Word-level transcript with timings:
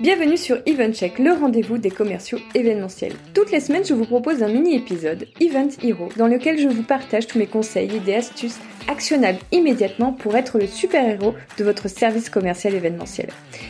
Bienvenue 0.00 0.38
sur 0.38 0.56
EventCheck, 0.64 1.18
le 1.18 1.32
rendez-vous 1.32 1.76
des 1.76 1.90
commerciaux 1.90 2.38
événementiels. 2.54 3.12
Toutes 3.34 3.52
les 3.52 3.60
semaines, 3.60 3.84
je 3.84 3.92
vous 3.92 4.06
propose 4.06 4.42
un 4.42 4.48
mini-épisode, 4.48 5.26
Event 5.40 5.68
Hero, 5.82 6.08
dans 6.16 6.26
lequel 6.26 6.58
je 6.58 6.68
vous 6.68 6.82
partage 6.82 7.26
tous 7.26 7.38
mes 7.38 7.46
conseils, 7.46 7.94
idées, 7.94 8.14
astuces 8.14 8.58
actionnables 8.88 9.40
immédiatement 9.52 10.14
pour 10.14 10.38
être 10.38 10.58
le 10.58 10.66
super-héros 10.66 11.34
de 11.58 11.64
votre 11.64 11.88
service 11.88 12.30
commercial 12.30 12.74
événementiel. 12.74 13.28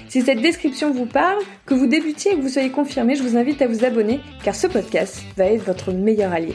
Si 0.08 0.22
cette 0.22 0.40
description 0.40 0.92
vous 0.92 1.06
parle, 1.06 1.42
que 1.66 1.74
vous 1.74 1.88
débutiez 1.88 2.30
et 2.30 2.36
que 2.36 2.42
vous 2.42 2.48
soyez 2.48 2.70
confirmé, 2.70 3.16
je 3.16 3.24
vous 3.24 3.36
invite 3.36 3.60
à 3.60 3.66
vous 3.66 3.84
abonner 3.84 4.20
car 4.44 4.54
ce 4.54 4.68
podcast 4.68 5.24
va 5.36 5.46
être 5.46 5.64
votre 5.64 5.90
meilleur 5.90 6.32
allié. 6.32 6.54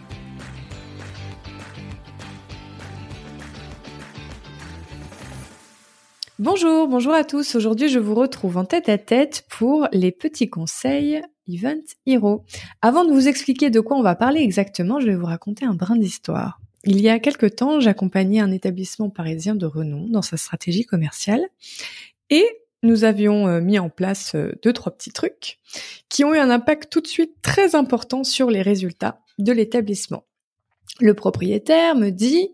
Bonjour, 6.43 6.87
bonjour 6.87 7.13
à 7.13 7.23
tous. 7.23 7.53
Aujourd'hui, 7.53 7.87
je 7.87 7.99
vous 7.99 8.15
retrouve 8.15 8.57
en 8.57 8.65
tête 8.65 8.89
à 8.89 8.97
tête 8.97 9.45
pour 9.47 9.87
les 9.91 10.11
petits 10.11 10.49
conseils 10.49 11.21
Event 11.47 11.83
Hero. 12.07 12.45
Avant 12.81 13.05
de 13.05 13.11
vous 13.11 13.27
expliquer 13.27 13.69
de 13.69 13.79
quoi 13.79 13.95
on 13.95 14.01
va 14.01 14.15
parler 14.15 14.41
exactement, 14.41 14.99
je 14.99 15.05
vais 15.05 15.15
vous 15.15 15.27
raconter 15.27 15.65
un 15.65 15.75
brin 15.75 15.95
d'histoire. 15.95 16.59
Il 16.83 16.99
y 16.99 17.09
a 17.09 17.19
quelque 17.19 17.45
temps, 17.45 17.79
j'accompagnais 17.79 18.39
un 18.39 18.51
établissement 18.51 19.11
parisien 19.11 19.53
de 19.53 19.67
renom 19.67 20.07
dans 20.09 20.23
sa 20.23 20.35
stratégie 20.35 20.83
commerciale 20.83 21.47
et 22.31 22.47
nous 22.81 23.03
avions 23.03 23.47
euh, 23.47 23.61
mis 23.61 23.77
en 23.77 23.91
place 23.91 24.33
euh, 24.33 24.51
deux, 24.63 24.73
trois 24.73 24.93
petits 24.93 25.11
trucs 25.11 25.59
qui 26.09 26.23
ont 26.23 26.33
eu 26.33 26.39
un 26.39 26.49
impact 26.49 26.91
tout 26.91 27.01
de 27.01 27.07
suite 27.07 27.35
très 27.43 27.75
important 27.75 28.23
sur 28.23 28.49
les 28.49 28.63
résultats 28.63 29.21
de 29.37 29.51
l'établissement. 29.51 30.25
Le 31.01 31.13
propriétaire 31.13 31.95
me 31.95 32.09
dit 32.09 32.49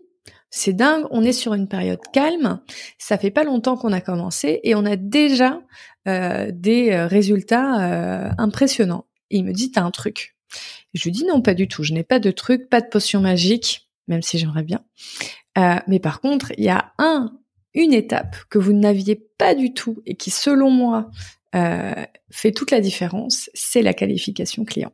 c'est 0.50 0.72
dingue, 0.72 1.04
on 1.10 1.22
est 1.24 1.32
sur 1.32 1.54
une 1.54 1.68
période 1.68 2.00
calme, 2.12 2.60
ça 2.98 3.18
fait 3.18 3.30
pas 3.30 3.44
longtemps 3.44 3.76
qu'on 3.76 3.92
a 3.92 4.00
commencé 4.00 4.60
et 4.64 4.74
on 4.74 4.84
a 4.84 4.96
déjà 4.96 5.60
euh, 6.06 6.50
des 6.52 6.90
euh, 6.90 7.06
résultats 7.06 7.80
euh, 7.80 8.30
impressionnants. 8.38 9.06
Il 9.30 9.44
me 9.44 9.52
dit, 9.52 9.70
t'as 9.70 9.82
un 9.82 9.90
truc. 9.90 10.36
je 10.94 11.04
lui 11.04 11.10
dis, 11.10 11.24
non, 11.24 11.42
pas 11.42 11.54
du 11.54 11.68
tout, 11.68 11.82
je 11.82 11.92
n'ai 11.92 12.02
pas 12.02 12.18
de 12.18 12.30
truc, 12.30 12.70
pas 12.70 12.80
de 12.80 12.86
potion 12.86 13.20
magique, 13.20 13.88
même 14.06 14.22
si 14.22 14.38
j'aimerais 14.38 14.62
bien. 14.62 14.82
mais 15.86 15.98
par 15.98 16.20
contre, 16.20 16.52
il 16.56 16.64
y 16.64 16.70
a 16.70 16.92
un, 16.98 17.36
une 17.74 17.92
étape 17.92 18.36
que 18.48 18.58
vous 18.58 18.72
n'aviez 18.72 19.16
pas 19.16 19.54
du 19.54 19.74
tout 19.74 20.02
et 20.06 20.14
qui, 20.14 20.30
selon 20.30 20.70
moi, 20.70 21.10
fait 22.30 22.52
toute 22.52 22.70
la 22.70 22.80
différence, 22.80 23.50
c'est 23.52 23.82
la 23.82 23.92
qualification 23.92 24.64
client. 24.64 24.92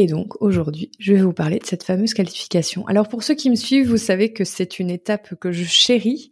Et 0.00 0.06
donc 0.06 0.40
aujourd'hui, 0.40 0.92
je 1.00 1.12
vais 1.12 1.22
vous 1.22 1.32
parler 1.32 1.58
de 1.58 1.66
cette 1.66 1.82
fameuse 1.82 2.14
qualification. 2.14 2.86
Alors 2.86 3.08
pour 3.08 3.24
ceux 3.24 3.34
qui 3.34 3.50
me 3.50 3.56
suivent, 3.56 3.88
vous 3.88 3.96
savez 3.96 4.32
que 4.32 4.44
c'est 4.44 4.78
une 4.78 4.90
étape 4.90 5.34
que 5.34 5.50
je 5.50 5.64
chéris 5.64 6.30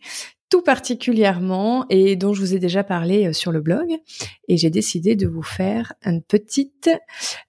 tout 0.51 0.63
particulièrement 0.63 1.85
et 1.91 2.15
dont 2.15 2.33
je 2.33 2.43
vous 2.43 2.55
ai 2.55 2.61
déjà 2.61 2.85
parlé 2.85 3.27
euh, 3.27 3.33
sur 3.33 3.51
le 3.51 3.61
blog. 3.61 3.89
Et 4.47 4.57
j'ai 4.57 4.71
décidé 4.71 5.17
de 5.17 5.27
vous 5.27 5.43
faire 5.43 5.95
un 6.05 6.21
petit 6.21 6.71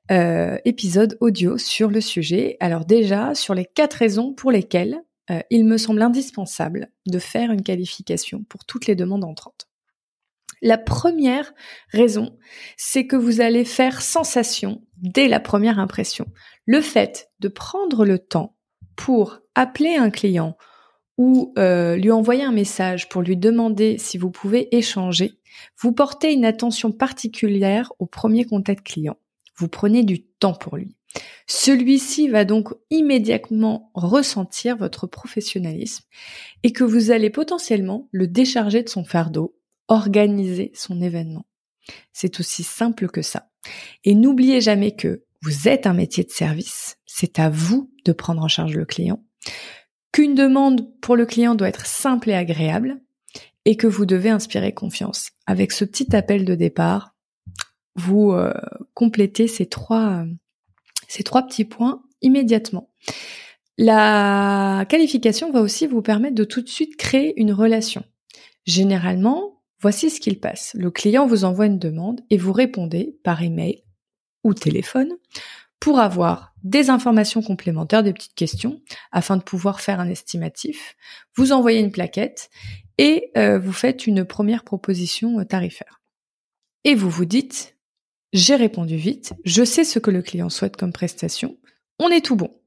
euh, 0.10 0.58
épisode 0.66 1.20
audio 1.22 1.60
sur 1.60 1.92
le 1.92 2.02
sujet. 2.02 2.58
Alors 2.62 2.86
déjà, 2.86 3.36
sur 3.36 3.54
les 3.54 3.66
quatre 3.66 3.94
raisons 3.94 4.34
pour 4.34 4.50
lesquelles 4.50 5.00
euh, 5.30 5.42
il 5.52 5.66
me 5.66 5.78
semble 5.78 6.02
indispensable 6.02 6.90
de 7.06 7.20
faire 7.20 7.52
une 7.52 7.62
qualification 7.62 8.44
pour 8.50 8.66
toutes 8.66 8.88
les 8.88 8.96
demandes 8.96 9.24
entrantes. 9.24 9.68
La 10.62 10.78
première 10.78 11.54
raison, 11.90 12.38
c'est 12.78 13.06
que 13.06 13.16
vous 13.16 13.42
allez 13.42 13.66
faire 13.66 14.02
sensation 14.02 14.82
dès 14.98 15.28
la 15.28 15.40
première 15.40 15.80
impression. 15.80 16.26
Le 16.66 16.82
fait 16.82 17.30
de 17.40 17.48
prendre 17.48 18.06
le 18.06 18.20
temps 18.20 18.56
pour 18.96 19.40
appeler 19.56 19.96
un 19.96 20.10
client 20.10 20.58
ou 21.18 21.54
euh, 21.58 21.96
lui 21.96 22.12
envoyer 22.12 22.44
un 22.44 22.52
message 22.52 23.10
pour 23.10 23.22
lui 23.22 23.38
demander 23.38 23.98
si 23.98 24.18
vous 24.18 24.32
pouvez 24.32 24.76
échanger, 24.76 25.40
vous 25.80 25.92
portez 25.92 26.34
une 26.34 26.46
attention 26.46 26.92
particulière 26.92 27.92
au 28.00 28.06
premier 28.06 28.46
contact 28.46 28.86
client. 28.86 29.18
Vous 29.56 29.68
prenez 29.68 30.04
du 30.04 30.24
temps 30.24 30.54
pour 30.54 30.78
lui. 30.78 30.96
Celui-ci 31.48 32.28
va 32.28 32.46
donc 32.46 32.70
immédiatement 32.90 33.92
ressentir 33.96 34.78
votre 34.78 35.08
professionnalisme 35.08 36.04
et 36.64 36.72
que 36.72 36.84
vous 36.84 37.10
allez 37.10 37.30
potentiellement 37.30 38.08
le 38.12 38.28
décharger 38.28 38.84
de 38.84 38.90
son 38.90 39.04
fardeau 39.04 39.57
organiser 39.88 40.72
son 40.74 41.02
événement. 41.02 41.46
C'est 42.14 42.40
aussi 42.40 42.64
simple 42.64 43.08
que 43.08 43.22
ça. 43.22 43.50
Et 44.04 44.16
n'oubliez 44.16 44.62
jamais 44.62 44.96
que 44.96 45.24
vous 45.42 45.68
êtes 45.68 45.88
un 45.88 45.94
métier 45.94 46.24
de 46.24 46.32
service, 46.32 46.98
c'est 47.06 47.40
à 47.40 47.50
vous 47.50 47.92
de 48.06 48.12
prendre 48.12 48.42
en 48.44 48.48
charge 48.48 48.76
le 48.76 48.86
client, 48.86 49.24
qu'une 50.12 50.36
demande 50.36 50.90
pour 51.00 51.16
le 51.16 51.26
client 51.26 51.56
doit 51.56 51.70
être 51.70 51.86
simple 51.86 52.30
et 52.30 52.34
agréable, 52.34 53.00
et 53.66 53.76
que 53.76 53.88
vous 53.88 54.06
devez 54.06 54.30
inspirer 54.30 54.74
confiance. 54.74 55.32
Avec 55.46 55.74
ce 55.74 55.84
petit 55.84 56.16
appel 56.16 56.46
de 56.46 56.56
départ, 56.56 57.16
vous 57.96 58.32
euh, 58.32 58.54
complétez 58.94 59.48
ces 59.48 59.66
trois, 59.66 60.26
ces 61.10 61.24
trois 61.24 61.46
petits 61.46 61.66
points 61.66 62.02
immédiatement. 62.22 62.90
La 63.78 64.86
qualification 64.90 65.52
va 65.52 65.62
aussi 65.62 65.86
vous 65.86 66.02
permettre 66.02 66.36
de 66.36 66.46
tout 66.46 66.62
de 66.62 66.70
suite 66.70 66.96
créer 66.96 67.40
une 67.40 67.52
relation. 67.52 68.04
Généralement, 68.66 69.57
Voici 69.80 70.10
ce 70.10 70.20
qu'il 70.20 70.40
passe. 70.40 70.72
Le 70.74 70.90
client 70.90 71.28
vous 71.28 71.44
envoie 71.44 71.68
une 71.68 71.80
demande 71.80 72.22
et 72.30 72.38
vous 72.38 72.54
répondez 72.54 73.18
par 73.24 73.42
email 73.44 73.84
ou 74.44 74.54
téléphone 74.54 75.12
pour 75.80 76.00
avoir 76.00 76.56
des 76.64 76.90
informations 76.90 77.42
complémentaires, 77.42 78.04
des 78.04 78.14
petites 78.14 78.34
questions, 78.34 78.82
afin 79.12 79.38
de 79.38 79.44
pouvoir 79.44 79.80
faire 79.80 80.00
un 80.00 80.10
estimatif. 80.10 80.96
Vous 81.36 81.52
envoyez 81.52 81.80
une 81.80 81.92
plaquette 81.92 82.50
et 82.98 83.32
euh, 83.38 83.60
vous 83.60 83.74
faites 83.74 84.08
une 84.08 84.26
première 84.26 84.64
proposition 84.64 85.40
euh, 85.40 85.46
tarifaire. 85.46 86.02
Et 86.84 86.96
vous 86.96 87.10
vous 87.10 87.26
dites, 87.26 87.78
j'ai 88.34 88.56
répondu 88.56 88.96
vite, 88.96 89.34
je 89.46 89.64
sais 89.64 89.84
ce 89.84 90.00
que 90.00 90.12
le 90.12 90.22
client 90.22 90.50
souhaite 90.50 90.78
comme 90.78 90.94
prestation, 90.94 91.58
on 92.00 92.10
est 92.10 92.26
tout 92.26 92.36
bon. 92.36 92.60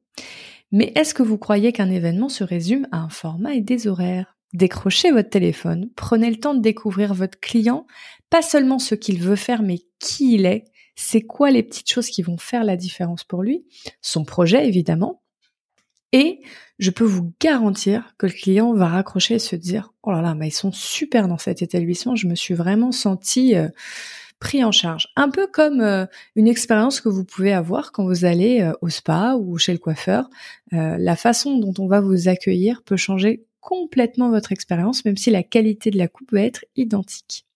Mais 0.72 0.92
est-ce 0.94 1.14
que 1.14 1.22
vous 1.22 1.38
croyez 1.38 1.72
qu'un 1.72 1.90
événement 1.90 2.28
se 2.28 2.44
résume 2.44 2.86
à 2.92 2.98
un 2.98 3.08
format 3.08 3.54
et 3.54 3.60
des 3.60 3.88
horaires? 3.88 4.36
Décrochez 4.52 5.12
votre 5.12 5.30
téléphone, 5.30 5.90
prenez 5.94 6.28
le 6.28 6.36
temps 6.36 6.54
de 6.54 6.60
découvrir 6.60 7.14
votre 7.14 7.38
client, 7.38 7.86
pas 8.30 8.42
seulement 8.42 8.80
ce 8.80 8.96
qu'il 8.96 9.20
veut 9.20 9.36
faire, 9.36 9.62
mais 9.62 9.78
qui 10.00 10.34
il 10.34 10.46
est, 10.46 10.64
c'est 10.96 11.22
quoi 11.22 11.50
les 11.50 11.62
petites 11.62 11.90
choses 11.90 12.08
qui 12.08 12.22
vont 12.22 12.36
faire 12.36 12.64
la 12.64 12.76
différence 12.76 13.24
pour 13.24 13.42
lui, 13.42 13.64
son 14.02 14.24
projet 14.24 14.66
évidemment. 14.66 15.22
Et 16.12 16.40
je 16.78 16.90
peux 16.90 17.04
vous 17.04 17.32
garantir 17.40 18.14
que 18.18 18.26
le 18.26 18.32
client 18.32 18.74
va 18.74 18.88
raccrocher 18.88 19.34
et 19.34 19.38
se 19.38 19.54
dire 19.54 19.92
oh 20.02 20.10
là 20.10 20.20
là, 20.20 20.34
bah 20.34 20.46
ils 20.46 20.52
sont 20.52 20.72
super 20.72 21.28
dans 21.28 21.38
cet 21.38 21.62
établissement, 21.62 22.16
je 22.16 22.26
me 22.26 22.34
suis 22.34 22.54
vraiment 22.54 22.90
senti 22.90 23.54
euh, 23.54 23.68
pris 24.40 24.64
en 24.64 24.72
charge. 24.72 25.08
Un 25.14 25.30
peu 25.30 25.46
comme 25.46 25.80
euh, 25.80 26.06
une 26.34 26.48
expérience 26.48 27.00
que 27.00 27.08
vous 27.08 27.24
pouvez 27.24 27.52
avoir 27.52 27.92
quand 27.92 28.04
vous 28.04 28.24
allez 28.24 28.62
euh, 28.62 28.72
au 28.80 28.88
spa 28.88 29.36
ou 29.38 29.58
chez 29.58 29.72
le 29.72 29.78
coiffeur. 29.78 30.28
la 30.72 31.16
façon 31.16 31.58
dont 31.58 31.74
on 31.78 31.86
va 31.86 32.00
vous 32.00 32.28
accueillir 32.28 32.82
peut 32.82 32.96
changer 32.96 33.44
complètement 33.60 34.30
votre 34.30 34.52
expérience, 34.52 35.04
même 35.04 35.16
si 35.16 35.30
la 35.30 35.42
qualité 35.42 35.90
de 35.90 35.98
la 35.98 36.08
coupe 36.08 36.32
va 36.32 36.42
être 36.42 36.64
identique. 36.76 37.46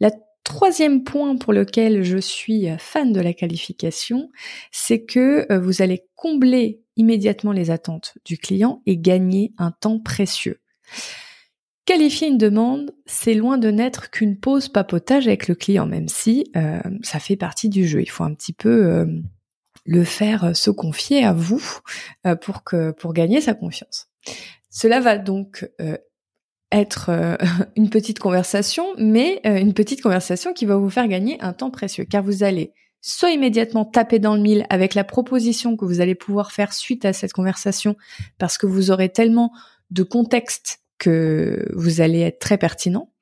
La 0.00 0.10
troisième 0.44 1.04
point 1.04 1.36
pour 1.36 1.52
lequel 1.52 2.02
je 2.02 2.18
suis 2.18 2.68
fan 2.78 3.12
de 3.12 3.20
la 3.20 3.32
qualification, 3.32 4.30
c'est 4.70 5.02
que 5.04 5.46
euh, 5.50 5.58
vous 5.58 5.82
allez 5.82 6.04
combler 6.14 6.82
immédiatement 6.96 7.52
les 7.52 7.70
attentes 7.70 8.14
du 8.24 8.38
client 8.38 8.82
et 8.86 8.98
gagner 8.98 9.52
un 9.58 9.70
temps 9.70 9.98
précieux. 9.98 10.60
Qualifier 11.84 12.28
une 12.28 12.38
demande, 12.38 12.94
c'est 13.06 13.34
loin 13.34 13.58
de 13.58 13.70
n'être 13.70 14.10
qu'une 14.10 14.38
pause 14.38 14.68
papotage 14.68 15.26
avec 15.26 15.48
le 15.48 15.54
client, 15.54 15.86
même 15.86 16.08
si 16.08 16.46
euh, 16.54 16.80
ça 17.02 17.18
fait 17.18 17.36
partie 17.36 17.68
du 17.68 17.86
jeu. 17.86 18.02
Il 18.02 18.10
faut 18.10 18.22
un 18.22 18.34
petit 18.34 18.52
peu 18.52 18.86
euh, 18.86 19.06
le 19.84 20.04
faire 20.04 20.56
se 20.56 20.70
confier 20.70 21.24
à 21.24 21.32
vous 21.32 21.62
pour 22.40 22.62
que 22.62 22.92
pour 22.92 23.12
gagner 23.12 23.40
sa 23.40 23.54
confiance. 23.54 24.08
Cela 24.72 25.00
va 25.00 25.18
donc 25.18 25.70
euh, 25.82 25.98
être 26.72 27.10
euh, 27.10 27.36
une 27.76 27.90
petite 27.90 28.18
conversation, 28.18 28.86
mais 28.96 29.40
euh, 29.46 29.58
une 29.58 29.74
petite 29.74 30.02
conversation 30.02 30.54
qui 30.54 30.64
va 30.64 30.76
vous 30.76 30.90
faire 30.90 31.06
gagner 31.06 31.40
un 31.40 31.52
temps 31.52 31.70
précieux, 31.70 32.04
car 32.04 32.24
vous 32.24 32.42
allez 32.42 32.72
soit 33.02 33.32
immédiatement 33.32 33.84
taper 33.84 34.18
dans 34.18 34.34
le 34.34 34.40
mille 34.40 34.64
avec 34.70 34.94
la 34.94 35.04
proposition 35.04 35.76
que 35.76 35.84
vous 35.84 36.00
allez 36.00 36.14
pouvoir 36.14 36.52
faire 36.52 36.72
suite 36.72 37.04
à 37.04 37.12
cette 37.12 37.34
conversation, 37.34 37.96
parce 38.38 38.56
que 38.56 38.66
vous 38.66 38.90
aurez 38.90 39.10
tellement 39.10 39.52
de 39.90 40.02
contexte 40.04 40.80
que 40.98 41.68
vous 41.74 42.00
allez 42.00 42.20
être 42.20 42.38
très 42.38 42.56
pertinent, 42.56 43.12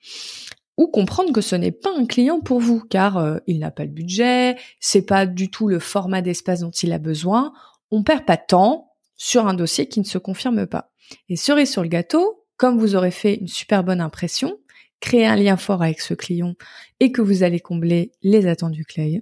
ou 0.77 0.87
comprendre 0.87 1.33
que 1.33 1.41
ce 1.41 1.57
n'est 1.57 1.73
pas 1.73 1.91
un 1.97 2.07
client 2.07 2.41
pour 2.41 2.61
vous, 2.61 2.81
car 2.81 3.41
il 3.47 3.59
n'a 3.59 3.71
pas 3.71 3.85
le 3.85 3.91
budget, 3.91 4.57
c'est 4.81 5.03
pas 5.03 5.25
du 5.25 5.51
tout 5.51 5.67
le 5.67 5.79
format 5.79 6.21
d'espace 6.21 6.61
dont 6.61 6.71
il 6.71 6.93
a 6.93 6.99
besoin, 6.99 7.55
on 7.91 8.03
perd 8.03 8.27
pas 8.27 8.37
de 8.37 8.45
temps, 8.47 8.91
sur 9.17 9.47
un 9.47 9.55
dossier 9.55 9.87
qui 9.87 10.01
ne 10.01 10.05
se 10.05 10.19
confirme 10.19 10.67
pas. 10.67 10.90
Et 11.29 11.37
cerise 11.37 11.71
sur 11.71 11.83
le 11.83 11.89
gâteau, 11.89 12.45
comme 12.57 12.79
vous 12.79 12.95
aurez 12.95 13.11
fait 13.11 13.37
une 13.37 13.49
super 13.49 13.85
bonne 13.85 14.01
impression, 14.01 14.59
créé 15.01 15.27
un 15.27 15.37
lien 15.37 15.57
fort 15.57 15.83
avec 15.83 16.01
ce 16.01 16.15
client 16.15 16.55
et 17.01 17.11
que 17.13 17.23
vous 17.23 17.43
allez 17.43 17.61
combler 17.61 18.13
les 18.23 18.47
attentes 18.47 18.73
du 18.73 18.85
client 18.85 19.21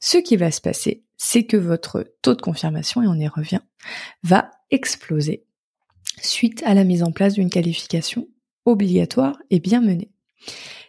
ce 0.00 0.18
qui 0.18 0.36
va 0.36 0.50
se 0.50 0.60
passer, 0.60 1.04
c'est 1.16 1.44
que 1.44 1.56
votre 1.56 2.12
taux 2.22 2.34
de 2.34 2.42
confirmation, 2.42 3.02
et 3.02 3.06
on 3.06 3.14
y 3.14 3.28
revient, 3.28 3.60
va 4.22 4.50
exploser 4.70 5.44
suite 6.20 6.62
à 6.64 6.74
la 6.74 6.84
mise 6.84 7.02
en 7.02 7.12
place 7.12 7.34
d'une 7.34 7.50
qualification 7.50 8.28
obligatoire 8.64 9.36
et 9.50 9.60
bien 9.60 9.80
menée. 9.80 10.10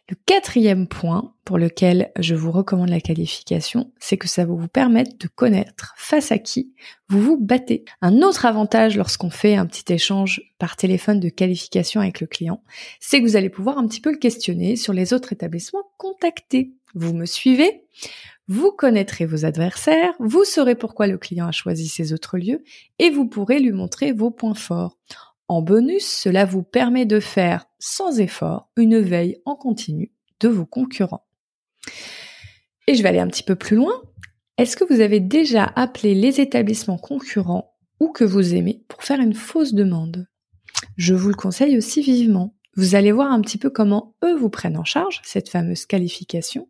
Le 0.07 0.15
quatrième 0.27 0.87
point 0.87 1.33
pour 1.45 1.57
lequel 1.57 2.11
je 2.19 2.35
vous 2.35 2.51
recommande 2.51 2.89
la 2.89 3.01
qualification, 3.01 3.91
c'est 3.99 4.17
que 4.17 4.27
ça 4.27 4.45
va 4.45 4.53
vous 4.53 4.67
permettre 4.67 5.17
de 5.17 5.27
connaître 5.27 5.95
face 5.97 6.31
à 6.31 6.37
qui 6.37 6.73
vous 7.09 7.21
vous 7.21 7.37
battez. 7.37 7.85
Un 8.01 8.21
autre 8.21 8.45
avantage 8.45 8.97
lorsqu'on 8.97 9.31
fait 9.31 9.55
un 9.55 9.65
petit 9.65 9.91
échange 9.91 10.41
par 10.59 10.75
téléphone 10.75 11.19
de 11.19 11.29
qualification 11.29 12.01
avec 12.01 12.21
le 12.21 12.27
client, 12.27 12.61
c'est 12.99 13.19
que 13.19 13.25
vous 13.25 13.35
allez 13.35 13.49
pouvoir 13.49 13.79
un 13.79 13.87
petit 13.87 14.01
peu 14.01 14.11
le 14.11 14.17
questionner 14.17 14.75
sur 14.75 14.93
les 14.93 15.11
autres 15.11 15.33
établissements 15.33 15.89
contactés. 15.97 16.73
Vous 16.93 17.13
me 17.13 17.25
suivez 17.25 17.85
vous 18.47 18.71
connaîtrez 18.71 19.25
vos 19.25 19.43
adversaires, 19.43 20.13
vous 20.19 20.43
saurez 20.43 20.75
pourquoi 20.75 21.07
le 21.07 21.17
client 21.17 21.47
a 21.47 21.51
choisi 21.51 21.87
ces 21.87 22.13
autres 22.13 22.37
lieux 22.37 22.63
et 22.99 23.09
vous 23.09 23.27
pourrez 23.27 23.59
lui 23.59 23.71
montrer 23.71 24.11
vos 24.11 24.29
points 24.29 24.53
forts. 24.53 24.99
En 25.47 25.61
bonus, 25.61 26.05
cela 26.05 26.45
vous 26.45 26.63
permet 26.63 27.05
de 27.05 27.19
faire 27.19 27.65
sans 27.79 28.19
effort 28.19 28.69
une 28.75 28.99
veille 28.99 29.37
en 29.45 29.55
continu 29.55 30.11
de 30.39 30.47
vos 30.49 30.65
concurrents. 30.65 31.25
Et 32.87 32.95
je 32.95 33.03
vais 33.03 33.09
aller 33.09 33.19
un 33.19 33.27
petit 33.27 33.43
peu 33.43 33.55
plus 33.55 33.75
loin. 33.75 34.01
Est-ce 34.57 34.75
que 34.75 34.83
vous 34.91 35.01
avez 35.01 35.19
déjà 35.19 35.65
appelé 35.75 36.15
les 36.15 36.39
établissements 36.39 36.97
concurrents 36.97 37.75
ou 37.99 38.11
que 38.11 38.23
vous 38.23 38.55
aimez 38.55 38.83
pour 38.87 39.03
faire 39.03 39.19
une 39.19 39.33
fausse 39.33 39.73
demande? 39.73 40.27
Je 40.97 41.13
vous 41.13 41.29
le 41.29 41.35
conseille 41.35 41.77
aussi 41.77 42.01
vivement. 42.01 42.55
Vous 42.75 42.95
allez 42.95 43.11
voir 43.11 43.31
un 43.31 43.41
petit 43.41 43.57
peu 43.57 43.69
comment 43.69 44.15
eux 44.23 44.35
vous 44.35 44.49
prennent 44.49 44.77
en 44.77 44.83
charge, 44.83 45.21
cette 45.23 45.49
fameuse 45.49 45.85
qualification, 45.85 46.69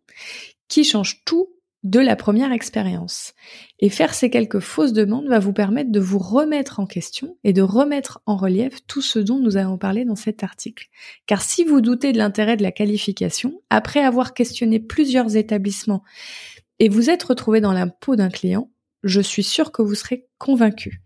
qui 0.68 0.84
change 0.84 1.24
tout 1.24 1.48
de 1.86 2.00
la 2.00 2.16
première 2.16 2.50
expérience. 2.50 3.32
Et 3.78 3.90
faire 3.90 4.12
ces 4.12 4.28
quelques 4.28 4.58
fausses 4.58 4.92
demandes 4.92 5.28
va 5.28 5.38
vous 5.38 5.52
permettre 5.52 5.92
de 5.92 6.00
vous 6.00 6.18
remettre 6.18 6.80
en 6.80 6.86
question 6.86 7.38
et 7.44 7.52
de 7.52 7.62
remettre 7.62 8.20
en 8.26 8.36
relief 8.36 8.84
tout 8.88 9.02
ce 9.02 9.20
dont 9.20 9.38
nous 9.38 9.56
allons 9.56 9.78
parler 9.78 10.04
dans 10.04 10.16
cet 10.16 10.42
article. 10.42 10.88
Car 11.26 11.42
si 11.42 11.62
vous 11.62 11.80
doutez 11.80 12.12
de 12.12 12.18
l'intérêt 12.18 12.56
de 12.56 12.64
la 12.64 12.72
qualification, 12.72 13.62
après 13.70 14.02
avoir 14.02 14.34
questionné 14.34 14.80
plusieurs 14.80 15.36
établissements 15.36 16.02
et 16.80 16.88
vous 16.88 17.08
êtes 17.08 17.22
retrouvé 17.22 17.60
dans 17.60 17.72
la 17.72 17.86
peau 17.86 18.16
d'un 18.16 18.30
client, 18.30 18.68
je 19.06 19.20
suis 19.20 19.42
sûre 19.42 19.72
que 19.72 19.82
vous 19.82 19.94
serez 19.94 20.26
convaincu. 20.38 21.00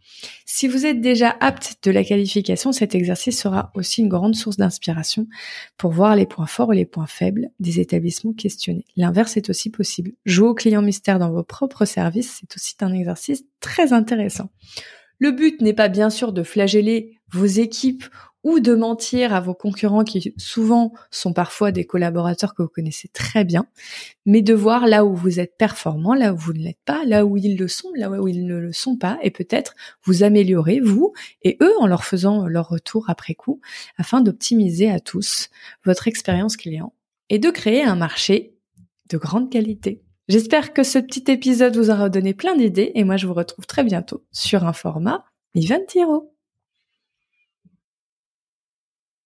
Si 0.44 0.67
vous 0.67 0.87
êtes 0.87 1.00
déjà 1.00 1.37
apte 1.41 1.76
de 1.82 1.91
la 1.91 2.02
qualification, 2.05 2.73
cet 2.73 2.94
exercice 2.94 3.41
sera 3.41 3.70
aussi 3.75 4.02
une 4.02 4.08
grande 4.08 4.35
source 4.35 4.56
d'inspiration 4.56 5.26
pour 5.76 5.93
voir 5.93 6.17
les 6.17 6.26
points 6.26 6.47
forts 6.47 6.73
et 6.73 6.76
les 6.76 6.87
points 6.87 7.06
faibles 7.06 7.49
des 7.61 7.81
établissements 7.81 8.32
questionnés. 8.32 8.85
L'inverse 8.97 9.37
est 9.37 9.50
aussi 9.50 9.70
possible. 9.70 10.12
Jouer 10.25 10.49
au 10.49 10.55
client 10.55 10.82
mystère 10.82 11.19
dans 11.19 11.31
vos 11.31 11.44
propres 11.44 11.85
services, 11.85 12.38
c'est 12.41 12.56
aussi 12.56 12.75
un 12.81 12.93
exercice 12.93 13.44
très 13.61 13.93
intéressant. 13.93 14.50
Le 15.19 15.32
but 15.32 15.61
n'est 15.61 15.75
pas 15.75 15.88
bien 15.88 16.08
sûr 16.08 16.32
de 16.32 16.43
flageller 16.43 17.19
vos 17.31 17.46
équipes 17.46 18.05
ou 18.43 18.61
de 18.61 18.75
mentir 18.75 19.35
à 19.35 19.41
vos 19.41 19.55
concurrents 19.55 20.05
qui 20.05 20.35
souvent 20.39 20.93
sont 21.11 21.33
parfois 21.33 21.73
des 21.73 21.85
collaborateurs 21.85 22.55
que 22.55 22.63
vous 22.63 22.69
connaissez 22.69 23.09
très 23.09 23.45
bien, 23.45 23.67
mais 24.27 24.43
de 24.43 24.55
voir 24.55 24.87
là 24.87 25.05
où 25.05 25.15
vous 25.15 25.41
êtes 25.41 25.57
performant, 25.57 26.15
là 26.15 26.33
où 26.33 26.37
vous 26.37 26.53
ne 26.53 26.61
l'êtes 26.61 26.81
pas, 26.85 27.05
là 27.05 27.27
où 27.27 27.37
ils 27.37 27.57
le 27.57 27.69
sont, 27.69 27.91
là 27.95 28.11
où 28.11 28.29
ils 28.29 28.47
ne 28.47 28.57
le 28.57 28.73
sont 28.73 28.97
pas, 28.97 29.19
et 29.23 29.31
peut-être 29.31 29.75
vous 30.05 30.23
améliorer, 30.23 30.81
vous 30.81 31.13
et 31.43 31.59
eux, 31.63 31.75
en 31.81 31.87
leur 31.87 32.05
faisant 32.05 32.47
leur 32.47 32.69
retour 32.69 33.05
après 33.09 33.35
coup, 33.35 33.61
afin 33.99 34.21
d'optimiser 34.21 34.91
à 34.91 35.01
tous 35.01 35.51
votre 35.85 36.09
expérience 36.09 36.57
client 36.57 36.95
et 37.29 37.39
de 37.39 37.51
créer 37.51 37.83
un 37.83 37.97
marché 37.97 38.55
de 39.11 39.19
grande 39.19 39.51
qualité. 39.51 40.03
J'espère 40.29 40.73
que 40.73 40.85
ce 40.85 40.99
petit 40.99 41.25
épisode 41.29 41.77
vous 41.77 41.91
aura 41.91 42.09
donné 42.09 42.35
plein 42.35 42.57
d'idées 42.57 42.93
et 42.95 43.05
moi 43.05 43.17
je 43.17 43.27
vous 43.27 43.35
retrouve 43.35 43.67
très 43.67 43.83
bientôt 43.83 44.25
sur 44.31 44.65
un 44.65 44.73
format 44.73 45.25
Event 45.55 45.87
Hero. 45.95 46.40